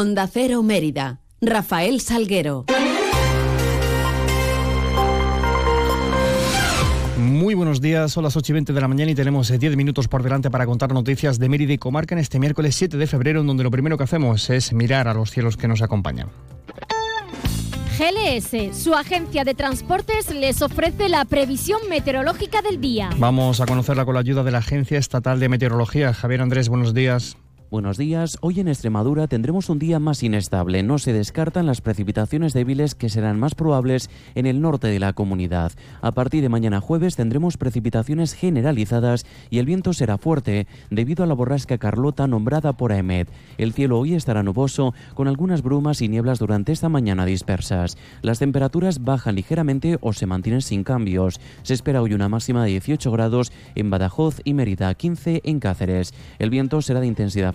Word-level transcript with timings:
Onda 0.00 0.26
Cero 0.26 0.62
Mérida. 0.62 1.20
Rafael 1.42 2.00
Salguero. 2.00 2.64
Muy 7.18 7.52
buenos 7.52 7.82
días, 7.82 8.10
son 8.10 8.24
las 8.24 8.34
8 8.34 8.50
y 8.50 8.54
20 8.54 8.72
de 8.72 8.80
la 8.80 8.88
mañana 8.88 9.10
y 9.10 9.14
tenemos 9.14 9.48
10 9.48 9.62
eh, 9.62 9.76
minutos 9.76 10.08
por 10.08 10.22
delante 10.22 10.50
para 10.50 10.64
contar 10.64 10.94
noticias 10.94 11.38
de 11.38 11.50
Mérida 11.50 11.74
y 11.74 11.76
Comarca 11.76 12.14
en 12.14 12.18
este 12.18 12.38
miércoles 12.38 12.76
7 12.76 12.96
de 12.96 13.06
febrero, 13.06 13.42
en 13.42 13.46
donde 13.46 13.62
lo 13.62 13.70
primero 13.70 13.98
que 13.98 14.04
hacemos 14.04 14.48
es 14.48 14.72
mirar 14.72 15.06
a 15.06 15.12
los 15.12 15.30
cielos 15.32 15.58
que 15.58 15.68
nos 15.68 15.82
acompañan. 15.82 16.30
GLS, 17.98 18.74
su 18.74 18.94
agencia 18.94 19.44
de 19.44 19.52
transportes, 19.52 20.34
les 20.34 20.62
ofrece 20.62 21.10
la 21.10 21.26
previsión 21.26 21.82
meteorológica 21.90 22.62
del 22.62 22.80
día. 22.80 23.10
Vamos 23.18 23.60
a 23.60 23.66
conocerla 23.66 24.06
con 24.06 24.14
la 24.14 24.20
ayuda 24.20 24.44
de 24.44 24.50
la 24.50 24.58
Agencia 24.60 24.96
Estatal 24.96 25.38
de 25.40 25.50
Meteorología. 25.50 26.14
Javier 26.14 26.40
Andrés, 26.40 26.70
buenos 26.70 26.94
días. 26.94 27.36
Buenos 27.70 27.98
días. 27.98 28.36
Hoy 28.40 28.58
en 28.58 28.66
Extremadura 28.66 29.28
tendremos 29.28 29.68
un 29.68 29.78
día 29.78 30.00
más 30.00 30.24
inestable. 30.24 30.82
No 30.82 30.98
se 30.98 31.12
descartan 31.12 31.66
las 31.66 31.80
precipitaciones 31.80 32.52
débiles 32.52 32.96
que 32.96 33.08
serán 33.08 33.38
más 33.38 33.54
probables 33.54 34.10
en 34.34 34.46
el 34.46 34.60
norte 34.60 34.88
de 34.88 34.98
la 34.98 35.12
comunidad. 35.12 35.70
A 36.00 36.10
partir 36.10 36.42
de 36.42 36.48
mañana 36.48 36.80
jueves 36.80 37.14
tendremos 37.14 37.58
precipitaciones 37.58 38.32
generalizadas 38.32 39.24
y 39.50 39.60
el 39.60 39.66
viento 39.66 39.92
será 39.92 40.18
fuerte 40.18 40.66
debido 40.90 41.22
a 41.22 41.28
la 41.28 41.34
borrasca 41.34 41.78
Carlota 41.78 42.26
nombrada 42.26 42.72
por 42.72 42.90
AEMET. 42.90 43.28
El 43.56 43.72
cielo 43.72 44.00
hoy 44.00 44.14
estará 44.14 44.42
nuboso 44.42 44.92
con 45.14 45.28
algunas 45.28 45.62
brumas 45.62 46.02
y 46.02 46.08
nieblas 46.08 46.40
durante 46.40 46.72
esta 46.72 46.88
mañana 46.88 47.24
dispersas. 47.24 47.96
Las 48.20 48.40
temperaturas 48.40 49.04
bajan 49.04 49.36
ligeramente 49.36 49.96
o 50.00 50.12
se 50.12 50.26
mantienen 50.26 50.62
sin 50.62 50.82
cambios. 50.82 51.38
Se 51.62 51.74
espera 51.74 52.02
hoy 52.02 52.14
una 52.14 52.28
máxima 52.28 52.64
de 52.64 52.70
18 52.70 53.12
grados 53.12 53.52
en 53.76 53.90
Badajoz 53.90 54.40
y 54.42 54.54
Mérida, 54.54 54.92
15 54.92 55.42
en 55.44 55.60
Cáceres. 55.60 56.14
El 56.40 56.50
viento 56.50 56.82
será 56.82 56.98
de 56.98 57.06
intensidad 57.06 57.54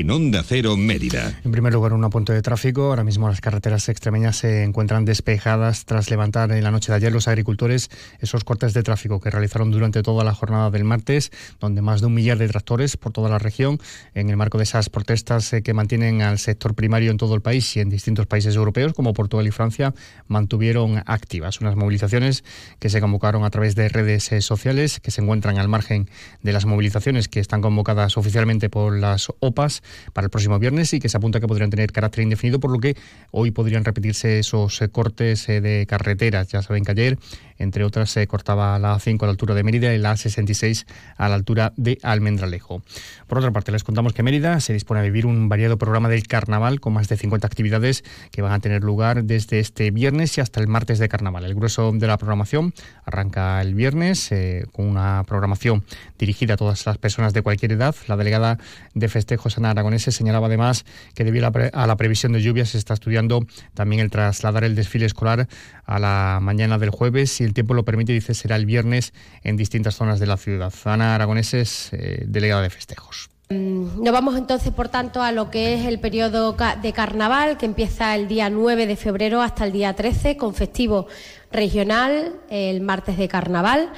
en 0.00 0.10
Onda 0.10 0.42
Cero 0.42 0.76
Mérida. 0.76 1.38
En 1.44 1.52
primer 1.52 1.72
lugar, 1.72 1.92
un 1.92 2.02
apunte 2.02 2.32
de 2.32 2.42
tráfico. 2.42 2.86
Ahora 2.86 3.04
mismo 3.04 3.28
las 3.28 3.40
carreteras 3.40 3.88
extremeñas 3.88 4.36
se 4.36 4.64
encuentran 4.64 5.04
despejadas 5.04 5.84
tras 5.84 6.10
levantar 6.10 6.50
en 6.50 6.64
la 6.64 6.72
noche 6.72 6.90
de 6.90 6.96
ayer 6.96 7.12
los 7.12 7.28
agricultores 7.28 7.90
esos 8.18 8.42
cortes 8.42 8.74
de 8.74 8.82
tráfico 8.82 9.20
que 9.20 9.30
realizaron 9.30 9.70
durante 9.70 10.02
toda 10.02 10.24
la 10.24 10.34
jornada 10.34 10.72
del 10.72 10.82
martes, 10.82 11.30
donde 11.60 11.80
más 11.80 12.00
de 12.00 12.08
un 12.08 12.14
millar 12.14 12.38
de 12.38 12.48
tractores 12.48 12.96
por 12.96 13.12
toda 13.12 13.28
la 13.28 13.38
región, 13.38 13.78
en 14.14 14.30
el 14.30 14.36
marco 14.36 14.58
de 14.58 14.64
esas 14.64 14.90
protestas 14.90 15.52
eh, 15.52 15.62
que 15.62 15.74
mantienen 15.74 16.22
al 16.22 16.40
sector 16.40 16.74
primario 16.74 17.12
en 17.12 17.16
todo 17.16 17.36
el 17.36 17.40
país 17.40 17.76
y 17.76 17.80
en 17.80 17.88
distintos 17.88 18.26
países 18.26 18.56
europeos 18.56 18.94
como 18.94 19.12
Portugal 19.12 19.46
y 19.46 19.52
Francia, 19.52 19.94
mantuvieron 20.26 21.04
activas 21.06 21.60
unas 21.60 21.76
movilizaciones 21.76 22.42
que 22.80 22.90
se 22.90 23.00
convocaron 23.00 23.44
a 23.44 23.50
través 23.50 23.76
de 23.76 23.88
redes 23.88 24.32
eh, 24.32 24.40
sociales 24.40 24.98
que 24.98 25.12
se 25.12 25.20
encuentran 25.20 25.58
al 25.58 25.68
margen 25.68 26.10
de 26.42 26.52
las 26.52 26.64
movilizaciones 26.66 27.28
que 27.28 27.38
están 27.38 27.62
convocadas 27.62 28.16
oficialmente 28.16 28.68
por 28.68 28.98
las 28.98 29.28
OPAs 29.38 29.83
para 30.12 30.26
el 30.26 30.30
próximo 30.30 30.58
viernes 30.58 30.92
y 30.92 31.00
que 31.00 31.08
se 31.08 31.16
apunta 31.16 31.40
que 31.40 31.46
podrían 31.46 31.70
tener 31.70 31.92
carácter 31.92 32.22
indefinido, 32.22 32.60
por 32.60 32.70
lo 32.70 32.78
que 32.78 32.96
hoy 33.30 33.50
podrían 33.50 33.84
repetirse 33.84 34.38
esos 34.38 34.80
eh, 34.82 34.88
cortes 34.88 35.48
eh, 35.48 35.60
de 35.60 35.86
carreteras. 35.86 36.48
Ya 36.48 36.62
saben 36.62 36.84
que 36.84 36.92
ayer, 36.92 37.18
entre 37.58 37.84
otras, 37.84 38.10
se 38.10 38.26
cortaba 38.26 38.78
la 38.78 38.96
A5 38.96 39.22
a 39.22 39.26
la 39.26 39.32
altura 39.32 39.54
de 39.54 39.62
Mérida 39.62 39.94
y 39.94 39.98
la 39.98 40.14
A66 40.14 40.86
a 41.16 41.28
la 41.28 41.34
altura 41.34 41.72
de 41.76 41.98
Almendralejo. 42.02 42.82
Por 43.26 43.38
otra 43.38 43.50
parte, 43.50 43.72
les 43.72 43.84
contamos 43.84 44.12
que 44.12 44.22
Mérida 44.22 44.60
se 44.60 44.72
dispone 44.72 45.00
a 45.00 45.02
vivir 45.02 45.26
un 45.26 45.48
variado 45.48 45.78
programa 45.78 46.08
del 46.08 46.26
carnaval 46.26 46.80
con 46.80 46.92
más 46.92 47.08
de 47.08 47.16
50 47.16 47.46
actividades 47.46 48.04
que 48.30 48.42
van 48.42 48.52
a 48.52 48.60
tener 48.60 48.82
lugar 48.82 49.24
desde 49.24 49.60
este 49.60 49.90
viernes 49.90 50.36
y 50.38 50.40
hasta 50.40 50.60
el 50.60 50.68
martes 50.68 50.98
de 50.98 51.08
carnaval. 51.08 51.44
El 51.44 51.54
grueso 51.54 51.92
de 51.92 52.06
la 52.06 52.18
programación 52.18 52.74
arranca 53.04 53.60
el 53.60 53.74
viernes 53.74 54.30
eh, 54.32 54.66
con 54.72 54.86
una 54.86 55.24
programación 55.26 55.84
dirigida 56.18 56.54
a 56.54 56.56
todas 56.56 56.86
las 56.86 56.98
personas 56.98 57.32
de 57.32 57.42
cualquier 57.42 57.72
edad. 57.72 57.94
La 58.08 58.16
delegada 58.16 58.58
de 58.94 59.08
festejos 59.08 59.58
Ana 59.58 59.73
Aragonese 59.74 60.12
señalaba 60.12 60.46
además 60.46 60.84
que 61.14 61.24
debido 61.24 61.50
a 61.72 61.86
la 61.86 61.96
previsión 61.96 62.32
de 62.32 62.42
lluvias 62.42 62.70
se 62.70 62.78
está 62.78 62.94
estudiando 62.94 63.46
también 63.74 64.00
el 64.00 64.10
trasladar 64.10 64.64
el 64.64 64.74
desfile 64.74 65.06
escolar 65.06 65.48
a 65.84 65.98
la 65.98 66.38
mañana 66.40 66.78
del 66.78 66.90
jueves. 66.90 67.30
Si 67.30 67.44
el 67.44 67.54
tiempo 67.54 67.74
lo 67.74 67.84
permite, 67.84 68.12
dice, 68.12 68.34
será 68.34 68.56
el 68.56 68.66
viernes 68.66 69.12
en 69.42 69.56
distintas 69.56 69.94
zonas 69.96 70.20
de 70.20 70.26
la 70.26 70.36
ciudad. 70.36 70.72
Ana 70.84 71.14
Aragonese 71.14 71.60
es 71.60 71.90
eh, 71.92 72.24
delegada 72.26 72.62
de 72.62 72.70
festejos. 72.70 73.30
Mm, 73.50 74.02
nos 74.02 74.12
vamos 74.12 74.36
entonces, 74.36 74.72
por 74.72 74.88
tanto, 74.88 75.22
a 75.22 75.30
lo 75.30 75.50
que 75.50 75.74
es 75.74 75.86
el 75.86 76.00
periodo 76.00 76.56
de 76.80 76.92
carnaval, 76.92 77.58
que 77.58 77.66
empieza 77.66 78.14
el 78.14 78.26
día 78.26 78.48
9 78.48 78.86
de 78.86 78.96
febrero 78.96 79.42
hasta 79.42 79.64
el 79.64 79.72
día 79.72 79.94
13, 79.94 80.36
con 80.36 80.54
festivo 80.54 81.06
regional, 81.52 82.34
el 82.48 82.80
martes 82.80 83.18
de 83.18 83.28
carnaval 83.28 83.92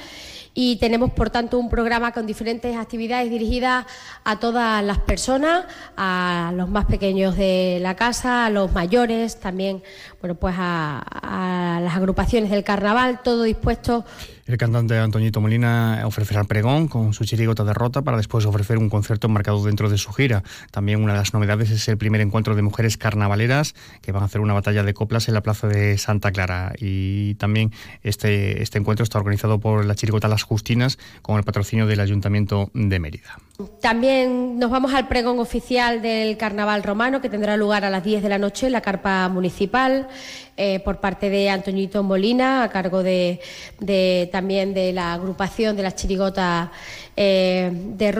y 0.59 0.77
tenemos, 0.77 1.11
por 1.11 1.29
tanto, 1.29 1.59
un 1.59 1.69
programa 1.69 2.11
con 2.11 2.25
diferentes 2.25 2.75
actividades 2.75 3.29
dirigidas 3.29 3.85
a 4.23 4.39
todas 4.39 4.83
las 4.83 4.97
personas, 4.97 5.65
a 5.95 6.51
los 6.55 6.67
más 6.67 6.85
pequeños 6.85 7.37
de 7.37 7.77
la 7.79 7.95
casa, 7.95 8.47
a 8.47 8.49
los 8.49 8.73
mayores, 8.73 9.39
también, 9.39 9.83
bueno, 10.19 10.33
pues 10.33 10.55
a, 10.57 11.79
las 11.83 11.95
agrupaciones 11.95 12.49
del 12.49 12.63
carnaval, 12.63 13.21
todo 13.21 13.43
dispuesto 13.43 14.03
el 14.47 14.57
cantante 14.57 14.97
Antoñito 14.97 15.41
Molina 15.41 16.01
ofrecerá 16.05 16.41
el 16.41 16.47
pregón 16.47 16.87
con 16.87 17.13
su 17.13 17.25
chirigota 17.25 17.63
derrota 17.63 18.01
para 18.01 18.17
después 18.17 18.45
ofrecer 18.45 18.77
un 18.77 18.89
concierto 18.89 19.27
marcado 19.27 19.63
dentro 19.63 19.89
de 19.89 19.97
su 19.97 20.11
gira. 20.13 20.43
También 20.71 21.03
una 21.03 21.13
de 21.13 21.19
las 21.19 21.33
novedades 21.33 21.69
es 21.69 21.87
el 21.89 21.97
primer 21.97 22.21
encuentro 22.21 22.55
de 22.55 22.61
mujeres 22.61 22.97
carnavaleras 22.97 23.75
que 24.01 24.11
van 24.11 24.23
a 24.23 24.27
hacer 24.27 24.41
una 24.41 24.53
batalla 24.53 24.83
de 24.83 24.93
coplas 24.93 25.27
en 25.27 25.33
la 25.33 25.41
plaza 25.41 25.67
de 25.67 25.97
Santa 25.97 26.31
Clara. 26.31 26.73
Y 26.79 27.35
también 27.35 27.71
este, 28.03 28.63
este 28.63 28.77
encuentro 28.77 29.03
está 29.03 29.19
organizado 29.19 29.59
por 29.59 29.85
la 29.85 29.95
chirigota 29.95 30.27
Las 30.27 30.43
Justinas 30.43 30.97
con 31.21 31.37
el 31.37 31.43
patrocinio 31.43 31.85
del 31.85 31.99
Ayuntamiento 31.99 32.71
de 32.73 32.99
Mérida. 32.99 33.37
También 33.81 34.59
nos 34.59 34.69
vamos 34.69 34.93
al 34.93 35.07
pregón 35.07 35.39
oficial 35.39 36.01
del 36.01 36.37
Carnaval 36.37 36.83
Romano, 36.83 37.21
que 37.21 37.29
tendrá 37.29 37.57
lugar 37.57 37.85
a 37.85 37.89
las 37.89 38.03
10 38.03 38.21
de 38.21 38.29
la 38.29 38.37
noche 38.37 38.67
en 38.67 38.73
la 38.73 38.81
carpa 38.81 39.27
municipal, 39.29 40.07
eh, 40.57 40.79
por 40.79 40.99
parte 40.99 41.29
de 41.29 41.49
Antoñito 41.49 42.01
Molina, 42.01 42.63
a 42.63 42.69
cargo 42.69 43.03
de, 43.03 43.39
también 44.31 44.73
de 44.73 44.91
la 44.91 45.13
agrupación 45.13 45.75
de 45.75 45.83
las 45.83 45.95
chirigotas 45.95 46.69
eh, 47.15 47.71
de. 47.71 48.11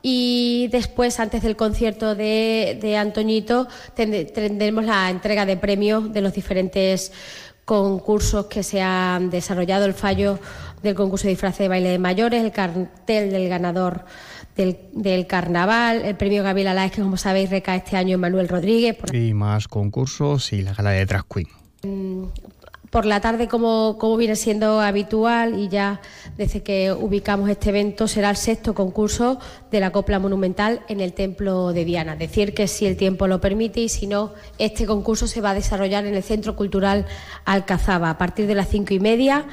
Y 0.00 0.68
después, 0.72 1.20
antes 1.20 1.42
del 1.42 1.54
concierto 1.54 2.14
de, 2.14 2.78
de 2.80 2.96
Antoñito, 2.96 3.68
tendremos 3.94 4.84
la 4.84 5.10
entrega 5.10 5.46
de 5.46 5.56
premios 5.56 6.12
de 6.12 6.22
los 6.22 6.32
diferentes 6.32 7.12
concursos 7.64 8.46
que 8.46 8.62
se 8.62 8.80
han 8.80 9.30
desarrollado, 9.30 9.84
el 9.84 9.94
fallo 9.94 10.38
del 10.82 10.94
concurso 10.94 11.24
de 11.24 11.30
disfraces 11.30 11.60
de 11.60 11.68
baile 11.68 11.90
de 11.90 11.98
mayores, 11.98 12.42
el 12.42 12.50
cartel 12.50 13.30
del 13.30 13.48
ganador 13.48 14.04
del, 14.56 15.26
carnaval, 15.26 16.02
el 16.02 16.16
premio 16.16 16.42
Gabriel 16.42 16.68
Alaez, 16.68 16.92
que 16.92 17.02
como 17.02 17.16
sabéis 17.16 17.50
recae 17.50 17.78
este 17.78 17.96
año 17.96 18.14
en 18.14 18.20
Manuel 18.20 18.48
Rodríguez. 18.48 18.98
Y 19.12 19.34
más 19.34 19.68
concursos 19.68 20.52
y 20.52 20.62
la 20.62 20.74
gala 20.74 20.90
de 20.90 21.06
Drag 21.06 21.24
Queen. 21.26 21.48
Mm, 21.82 22.24
por 22.90 23.06
la 23.06 23.22
tarde, 23.22 23.48
como, 23.48 23.96
como 23.98 24.18
viene 24.18 24.36
siendo 24.36 24.80
habitual, 24.80 25.58
y 25.58 25.68
ya 25.68 26.02
desde 26.36 26.62
que 26.62 26.92
ubicamos 26.92 27.48
este 27.48 27.70
evento, 27.70 28.06
será 28.06 28.28
el 28.28 28.36
sexto 28.36 28.74
concurso 28.74 29.38
de 29.70 29.80
la 29.80 29.92
Copla 29.92 30.18
Monumental 30.18 30.82
en 30.88 31.00
el 31.00 31.14
Templo 31.14 31.72
de 31.72 31.86
Diana. 31.86 32.16
Decir, 32.16 32.52
que 32.52 32.68
si 32.68 32.84
el 32.84 32.98
tiempo 32.98 33.26
lo 33.26 33.40
permite 33.40 33.80
y 33.80 33.88
si 33.88 34.06
no, 34.06 34.34
este 34.58 34.84
concurso 34.84 35.26
se 35.26 35.40
va 35.40 35.50
a 35.50 35.54
desarrollar 35.54 36.04
en 36.04 36.14
el 36.14 36.22
Centro 36.22 36.54
Cultural 36.54 37.06
Alcazaba 37.46 38.10
a 38.10 38.18
partir 38.18 38.46
de 38.46 38.54
las 38.54 38.68
cinco 38.68 38.92
y 38.92 39.00
media 39.00 39.46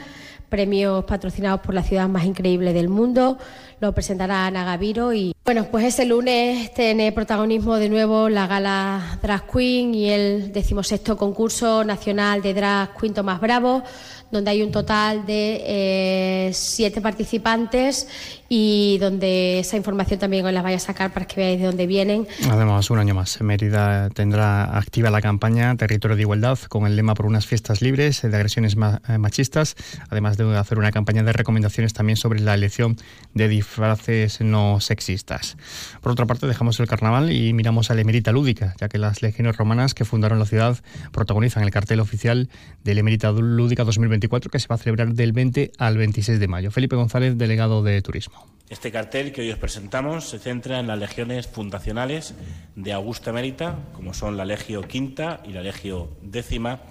premios 0.49 1.05
patrocinados 1.05 1.61
por 1.61 1.73
la 1.73 1.83
ciudad 1.83 2.09
más 2.09 2.25
increíble 2.25 2.73
del 2.73 2.89
mundo. 2.89 3.37
Lo 3.79 3.93
presentará 3.93 4.45
Ana 4.45 4.65
Gaviro 4.65 5.13
y 5.13 5.33
Bueno, 5.45 5.67
pues 5.71 5.85
ese 5.85 6.05
lunes 6.05 6.73
tiene 6.73 7.11
protagonismo 7.11 7.75
de 7.75 7.89
nuevo 7.89 8.27
la 8.27 8.47
gala 8.47 9.19
Drag 9.21 9.49
Queen 9.49 9.95
y 9.95 10.09
el 10.09 10.51
decimosexto 10.51 11.15
concurso 11.15 11.83
nacional 11.83 12.41
de 12.41 12.53
Drag 12.53 12.97
Queen 12.97 13.13
Tomás 13.13 13.39
Bravo 13.39 13.83
donde 14.31 14.51
hay 14.51 14.61
un 14.61 14.71
total 14.71 15.25
de 15.25 15.63
eh, 15.65 16.51
siete 16.53 17.01
participantes 17.01 18.07
y 18.49 18.97
donde 18.97 19.59
esa 19.59 19.77
información 19.77 20.19
también 20.19 20.45
os 20.45 20.51
la 20.51 20.61
vaya 20.61 20.77
a 20.77 20.79
sacar 20.79 21.13
para 21.13 21.27
que 21.27 21.39
veáis 21.39 21.59
de 21.59 21.67
dónde 21.67 21.87
vienen. 21.87 22.27
Además, 22.49 22.89
un 22.89 22.99
año 22.99 23.13
más, 23.13 23.39
Mérida 23.41 24.09
tendrá 24.09 24.77
activa 24.77 25.11
la 25.11 25.21
campaña 25.21 25.75
Territorio 25.77 26.17
de 26.17 26.23
Igualdad 26.23 26.57
con 26.67 26.87
el 26.87 26.95
lema 26.95 27.13
por 27.13 27.27
unas 27.27 27.45
fiestas 27.45 27.81
libres 27.81 28.21
de 28.23 28.35
agresiones 28.35 28.75
eh, 29.07 29.17
machistas, 29.17 29.75
además 30.09 30.37
de 30.37 30.57
hacer 30.57 30.79
una 30.79 30.91
campaña 30.91 31.23
de 31.23 31.31
recomendaciones 31.31 31.93
también 31.93 32.17
sobre 32.17 32.39
la 32.39 32.55
elección 32.55 32.97
de 33.33 33.47
disfraces 33.47 34.41
no 34.41 34.79
sexistas. 34.79 35.55
Por 36.01 36.11
otra 36.11 36.25
parte, 36.25 36.47
dejamos 36.47 36.79
el 36.79 36.87
carnaval 36.87 37.31
y 37.31 37.53
miramos 37.53 37.91
a 37.91 37.95
la 37.95 38.01
Emerita 38.01 38.31
Lúdica, 38.31 38.75
ya 38.79 38.89
que 38.89 38.97
las 38.97 39.21
legiones 39.21 39.57
romanas 39.57 39.93
que 39.93 40.05
fundaron 40.05 40.39
la 40.39 40.45
ciudad 40.45 40.77
protagonizan 41.11 41.63
el 41.63 41.71
cartel 41.71 41.99
oficial 41.99 42.49
de 42.83 42.93
la 42.95 43.01
Emerita 43.01 43.31
Lúdica 43.31 43.83
2020 43.83 44.29
que 44.51 44.59
se 44.59 44.67
va 44.67 44.75
a 44.75 44.77
celebrar 44.77 45.13
del 45.13 45.33
20 45.33 45.71
al 45.77 45.97
26 45.97 46.39
de 46.39 46.47
mayo. 46.47 46.71
Felipe 46.71 46.95
González, 46.95 47.37
delegado 47.37 47.83
de 47.83 48.01
Turismo. 48.01 48.38
Este 48.69 48.91
cartel 48.91 49.31
que 49.31 49.41
hoy 49.41 49.51
os 49.51 49.57
presentamos 49.57 50.29
se 50.29 50.37
centra 50.37 50.79
en 50.79 50.85
las 50.85 50.99
legiones 50.99 51.47
fundacionales 51.47 52.35
de 52.75 52.93
Augusta 52.93 53.33
Mérita, 53.33 53.79
como 53.93 54.13
son 54.13 54.37
la 54.37 54.45
Legio 54.45 54.83
Quinta 54.83 55.41
y 55.43 55.53
la 55.53 55.61
Legio 55.61 56.09
Décima, 56.21 56.81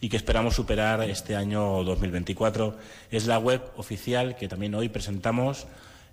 y 0.00 0.08
que 0.08 0.16
esperamos 0.16 0.54
superar 0.54 1.02
este 1.02 1.34
año 1.34 1.82
2024. 1.82 2.76
Es 3.10 3.26
la 3.26 3.40
web 3.40 3.60
oficial 3.76 4.36
que 4.36 4.46
también 4.46 4.76
hoy 4.76 4.88
presentamos, 4.88 5.66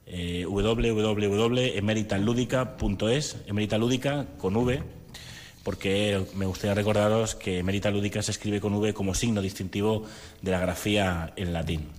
eh, 0.07 0.47
www.emeritaludica.es, 0.47 3.37
Emerita 3.45 3.77
con 4.39 4.55
V, 4.55 4.81
porque 5.65 6.23
me 6.35 6.45
gustaría 6.45 6.75
recordaros 6.75 7.33
que 7.33 7.63
Merita 7.63 7.89
Lúdica 7.89 8.21
se 8.21 8.29
escribe 8.29 8.61
con 8.61 8.75
V 8.75 8.93
como 8.93 9.15
signo 9.15 9.41
distintivo 9.41 10.05
de 10.43 10.51
la 10.51 10.59
grafía 10.59 11.33
en 11.35 11.53
latín. 11.53 11.89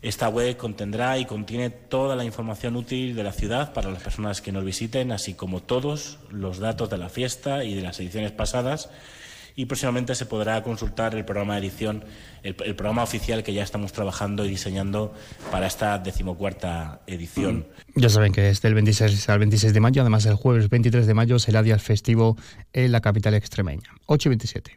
Esta 0.00 0.30
web 0.30 0.56
contendrá 0.56 1.18
y 1.18 1.26
contiene 1.26 1.68
toda 1.68 2.16
la 2.16 2.24
información 2.24 2.74
útil 2.74 3.14
de 3.14 3.22
la 3.22 3.32
ciudad 3.32 3.74
para 3.74 3.90
las 3.90 4.02
personas 4.02 4.40
que 4.40 4.50
nos 4.50 4.64
visiten, 4.64 5.12
así 5.12 5.34
como 5.34 5.60
todos 5.62 6.18
los 6.30 6.58
datos 6.58 6.88
de 6.88 6.96
la 6.96 7.10
fiesta 7.10 7.64
y 7.64 7.74
de 7.74 7.82
las 7.82 8.00
ediciones 8.00 8.32
pasadas 8.32 8.88
y 9.56 9.64
próximamente 9.64 10.14
se 10.14 10.26
podrá 10.26 10.62
consultar 10.62 11.14
el 11.14 11.24
programa 11.24 11.54
de 11.54 11.60
edición, 11.60 12.04
el, 12.42 12.54
programa 12.54 13.02
oficial 13.02 13.42
que 13.42 13.54
ya 13.54 13.62
estamos 13.62 13.92
trabajando 13.92 14.44
y 14.44 14.50
diseñando 14.50 15.14
para 15.50 15.66
esta 15.66 15.98
decimocuarta 15.98 17.00
edición. 17.06 17.66
Ya 17.98 18.10
saben 18.10 18.30
que 18.30 18.50
es 18.50 18.60
del 18.60 18.74
26 18.74 19.26
al 19.30 19.38
26 19.38 19.72
de 19.72 19.80
mayo, 19.80 20.02
además 20.02 20.26
el 20.26 20.34
jueves 20.34 20.68
23 20.68 21.06
de 21.06 21.14
mayo 21.14 21.38
será 21.38 21.62
día 21.62 21.78
festivo 21.78 22.36
en 22.74 22.92
la 22.92 23.00
capital 23.00 23.32
extremeña. 23.32 23.90
8 24.04 24.28
y 24.28 24.30
27. 24.30 24.76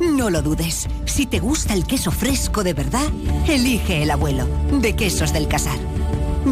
No 0.00 0.30
lo 0.30 0.40
dudes. 0.40 0.88
Si 1.04 1.26
te 1.26 1.40
gusta 1.40 1.74
el 1.74 1.84
queso 1.84 2.12
fresco 2.12 2.62
de 2.62 2.74
verdad, 2.74 3.06
elige 3.48 4.04
el 4.04 4.12
abuelo, 4.12 4.46
de 4.80 4.94
Quesos 4.94 5.32
del 5.32 5.48
Casar. 5.48 5.78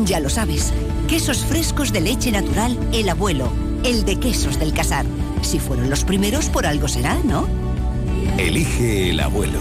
Ya 0.06 0.18
lo 0.18 0.28
sabes, 0.28 0.72
quesos 1.08 1.44
frescos 1.44 1.92
de 1.92 2.00
leche 2.00 2.32
natural, 2.32 2.76
el 2.92 3.08
abuelo, 3.08 3.52
el 3.84 4.04
de 4.04 4.18
Quesos 4.18 4.58
del 4.58 4.72
Casar 4.72 5.06
si 5.42 5.58
fueron 5.58 5.90
los 5.90 6.04
primeros, 6.04 6.48
por 6.48 6.66
algo 6.66 6.88
será, 6.88 7.18
¿no? 7.24 7.46
Elige 8.38 9.10
el 9.10 9.20
abuelo. 9.20 9.60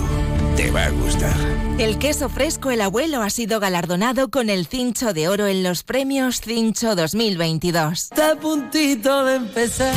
Te 0.55 0.71
va 0.71 0.85
a 0.85 0.89
gustar. 0.89 1.35
El 1.77 1.97
queso 1.97 2.27
fresco 2.27 2.71
El 2.71 2.81
Abuelo 2.81 3.21
ha 3.21 3.29
sido 3.29 3.59
galardonado 3.59 4.29
con 4.29 4.49
el 4.49 4.67
Cincho 4.67 5.13
de 5.13 5.29
Oro 5.29 5.47
en 5.47 5.63
los 5.63 5.83
premios 5.83 6.41
Cincho 6.41 6.95
2022. 6.95 7.93
Está 7.93 8.31
a 8.31 8.35
puntito 8.35 9.23
de 9.23 9.37
empezar, 9.37 9.93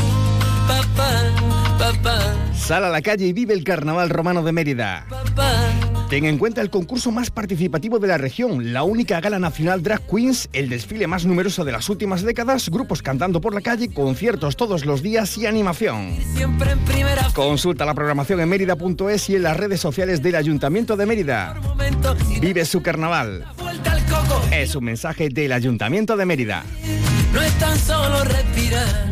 papá, 0.69 1.23
papá. 1.79 2.19
Sal 2.57 2.85
a 2.85 2.91
la 2.91 3.03
calle 3.03 3.27
y 3.27 3.33
vive 3.33 3.55
el 3.55 3.65
Carnaval 3.65 4.11
Romano 4.11 4.43
de 4.45 4.53
Mérida. 4.53 5.07
Papá. 5.09 5.82
Ten 6.13 6.27
en 6.27 6.37
cuenta 6.37 6.61
el 6.61 6.69
concurso 6.69 7.11
más 7.11 7.31
participativo 7.31 7.99
de 7.99 8.07
la 8.07 8.19
región, 8.19 8.75
la 8.75 8.83
única 8.83 9.19
gala 9.23 9.39
nacional 9.39 9.83
Drag 9.83 10.07
Queens, 10.07 10.51
el 10.53 10.69
desfile 10.69 11.07
más 11.07 11.25
numeroso 11.25 11.65
de 11.65 11.73
las 11.73 11.89
últimas 11.89 12.21
décadas, 12.21 12.69
grupos 12.69 13.01
cantando 13.01 13.41
por 13.41 13.55
la 13.55 13.63
calle, 13.63 13.91
conciertos 13.91 14.55
todos 14.55 14.85
los 14.85 15.03
días 15.03 15.39
y 15.39 15.47
animación. 15.47 16.15
Consulta 17.33 17.87
la 17.87 17.95
programación 17.95 18.41
en 18.41 18.49
mérida.es 18.51 19.31
y 19.31 19.37
en 19.37 19.43
las 19.43 19.57
redes 19.57 19.81
sociales 19.81 20.21
del 20.21 20.35
Ayuntamiento 20.35 20.99
de 20.99 21.07
Mérida. 21.07 21.59
Vive 22.43 22.67
su 22.67 22.83
carnaval. 22.83 23.47
Es 24.53 24.77
un 24.77 24.85
mensaje 24.85 25.31
del 25.31 25.51
Ayuntamiento 25.53 26.15
de 26.19 26.27
Mérida. 26.27 26.63
No 27.33 27.41
es 27.41 27.59
tan 27.59 27.79
solo 27.79 28.23
respirar. 28.25 29.12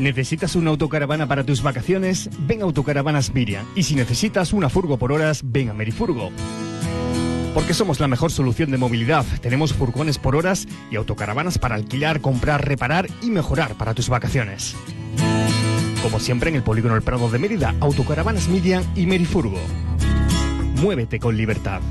¿Necesitas 0.00 0.56
una 0.56 0.70
autocaravana 0.70 1.28
para 1.28 1.44
tus 1.44 1.62
vacaciones? 1.62 2.30
Ven 2.46 2.62
a 2.62 2.64
Autocaravanas 2.64 3.34
Miriam. 3.34 3.66
Y 3.76 3.82
si 3.82 3.94
necesitas 3.94 4.54
una 4.54 4.70
furgo 4.70 4.96
por 4.96 5.12
horas, 5.12 5.42
ven 5.44 5.68
a 5.68 5.74
Merifurgo. 5.74 6.30
Porque 7.52 7.74
somos 7.74 8.00
la 8.00 8.08
mejor 8.08 8.30
solución 8.30 8.70
de 8.70 8.78
movilidad. 8.78 9.26
Tenemos 9.42 9.74
furgones 9.74 10.16
por 10.16 10.36
horas 10.36 10.66
y 10.90 10.96
autocaravanas 10.96 11.58
para 11.58 11.74
alquilar, 11.74 12.22
comprar, 12.22 12.66
reparar 12.66 13.08
y 13.20 13.28
mejorar 13.28 13.74
para 13.74 13.92
tus 13.92 14.08
vacaciones. 14.08 14.74
Como 16.02 16.18
siempre 16.18 16.48
en 16.48 16.56
el 16.56 16.62
Polígono 16.62 16.96
El 16.96 17.02
Prado 17.02 17.28
de 17.28 17.38
Mérida, 17.38 17.74
Autocaravanas 17.80 18.48
Miriam 18.48 18.82
y 18.96 19.04
Merifurgo. 19.04 19.60
Muévete 20.80 21.18
con 21.18 21.36
libertad. 21.36 21.82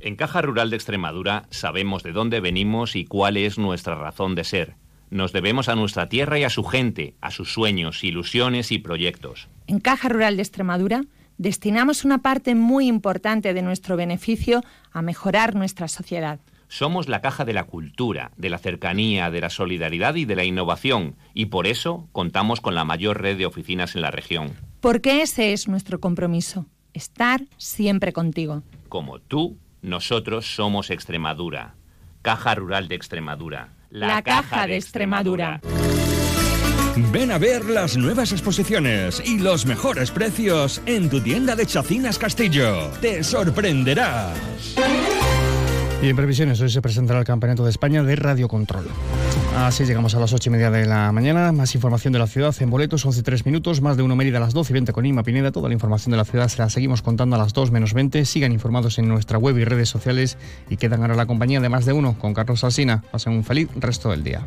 En 0.00 0.14
Caja 0.14 0.42
Rural 0.42 0.70
de 0.70 0.76
Extremadura 0.76 1.48
sabemos 1.50 2.04
de 2.04 2.12
dónde 2.12 2.38
venimos 2.38 2.94
y 2.94 3.04
cuál 3.04 3.36
es 3.36 3.58
nuestra 3.58 3.96
razón 3.96 4.36
de 4.36 4.44
ser 4.44 4.83
nos 5.14 5.32
debemos 5.32 5.68
a 5.68 5.76
nuestra 5.76 6.08
tierra 6.08 6.40
y 6.40 6.42
a 6.42 6.50
su 6.50 6.64
gente, 6.64 7.14
a 7.20 7.30
sus 7.30 7.52
sueños, 7.52 8.02
ilusiones 8.02 8.72
y 8.72 8.80
proyectos. 8.80 9.48
En 9.68 9.78
Caja 9.78 10.08
Rural 10.08 10.34
de 10.34 10.42
Extremadura 10.42 11.04
destinamos 11.38 12.04
una 12.04 12.18
parte 12.18 12.56
muy 12.56 12.88
importante 12.88 13.54
de 13.54 13.62
nuestro 13.62 13.96
beneficio 13.96 14.62
a 14.90 15.02
mejorar 15.02 15.54
nuestra 15.54 15.86
sociedad. 15.86 16.40
Somos 16.66 17.08
la 17.08 17.20
caja 17.20 17.44
de 17.44 17.52
la 17.52 17.62
cultura, 17.62 18.32
de 18.36 18.50
la 18.50 18.58
cercanía, 18.58 19.30
de 19.30 19.40
la 19.40 19.50
solidaridad 19.50 20.16
y 20.16 20.24
de 20.24 20.34
la 20.34 20.44
innovación, 20.44 21.14
y 21.32 21.46
por 21.46 21.68
eso 21.68 22.08
contamos 22.10 22.60
con 22.60 22.74
la 22.74 22.84
mayor 22.84 23.22
red 23.22 23.38
de 23.38 23.46
oficinas 23.46 23.94
en 23.94 24.02
la 24.02 24.10
región. 24.10 24.50
Porque 24.80 25.22
ese 25.22 25.52
es 25.52 25.68
nuestro 25.68 26.00
compromiso, 26.00 26.66
estar 26.92 27.44
siempre 27.56 28.12
contigo. 28.12 28.64
Como 28.88 29.20
tú, 29.20 29.58
nosotros 29.80 30.56
somos 30.56 30.90
Extremadura, 30.90 31.76
Caja 32.22 32.56
Rural 32.56 32.88
de 32.88 32.96
Extremadura 32.96 33.73
la, 33.94 34.22
Caja 34.22 34.66
de 34.66 34.76
Extremadura. 34.76 35.60
Ven 37.12 37.30
a 37.30 37.38
ver 37.38 37.64
las 37.64 37.96
nuevas 37.96 38.32
exposiciones 38.32 39.22
y 39.24 39.38
los 39.38 39.66
mejores 39.66 40.10
precios 40.10 40.82
en 40.86 41.08
tu 41.08 41.20
tienda 41.20 41.56
de 41.56 41.66
Chacinas 41.66 42.18
Castillo. 42.18 42.90
Te 43.00 43.22
sorprenderás. 43.22 44.36
Y 46.02 46.08
en 46.08 46.16
previsiones, 46.16 46.60
hoy 46.60 46.70
se 46.70 46.82
presentará 46.82 47.20
el 47.20 47.24
Campeonato 47.24 47.64
de 47.64 47.70
España 47.70 48.02
de 48.02 48.16
Radio 48.16 48.48
Control. 48.48 48.86
Así 49.56 49.84
llegamos 49.84 50.14
a 50.16 50.20
las 50.20 50.32
8 50.32 50.50
y 50.50 50.52
media 50.52 50.70
de 50.70 50.84
la 50.84 51.12
mañana. 51.12 51.52
Más 51.52 51.74
información 51.76 52.12
de 52.12 52.18
la 52.18 52.26
ciudad 52.26 52.54
en 52.58 52.70
boletos, 52.70 53.06
11 53.06 53.20
y 53.20 53.22
3 53.22 53.46
minutos. 53.46 53.80
Más 53.80 53.96
de 53.96 54.02
uno 54.02 54.16
Mérida 54.16 54.38
a 54.38 54.40
las 54.40 54.52
12 54.52 54.72
y 54.72 54.74
20 54.74 54.92
con 54.92 55.06
Ima 55.06 55.22
Pineda. 55.22 55.52
Toda 55.52 55.68
la 55.68 55.74
información 55.74 56.10
de 56.10 56.16
la 56.16 56.24
ciudad 56.24 56.48
se 56.48 56.58
la 56.58 56.68
seguimos 56.68 57.02
contando 57.02 57.36
a 57.36 57.38
las 57.38 57.52
2 57.52 57.70
menos 57.70 57.94
20. 57.94 58.24
Sigan 58.24 58.52
informados 58.52 58.98
en 58.98 59.08
nuestra 59.08 59.38
web 59.38 59.56
y 59.56 59.64
redes 59.64 59.88
sociales 59.88 60.36
y 60.68 60.76
quedan 60.76 61.02
ahora 61.02 61.14
la 61.14 61.26
compañía 61.26 61.60
de 61.60 61.68
más 61.68 61.86
de 61.86 61.92
uno 61.92 62.18
con 62.18 62.34
Carlos 62.34 62.64
Alsina. 62.64 63.04
Pasen 63.12 63.32
un 63.32 63.44
feliz 63.44 63.68
resto 63.76 64.10
del 64.10 64.24
día. 64.24 64.42